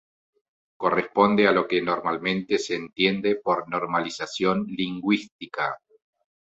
[0.79, 5.77] Corresponde a lo que normalmente se entiende por "Normalización lingüística".